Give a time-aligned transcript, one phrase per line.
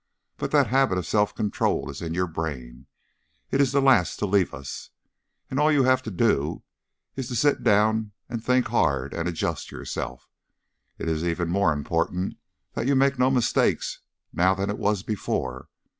[0.37, 2.87] But that habit of self control is in your brain,
[3.51, 4.89] it is the last to leave us,
[5.47, 6.63] and all you have to do
[7.15, 10.27] is to sit down and think hard and adjust yourself.
[10.97, 12.33] It is even more important
[12.73, 13.99] that you make no mistakes
[14.33, 15.69] now than it was before.